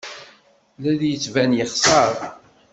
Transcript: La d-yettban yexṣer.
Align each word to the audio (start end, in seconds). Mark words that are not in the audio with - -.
La 0.81 0.91
d-yettban 0.99 1.51
yexṣer. 1.57 2.13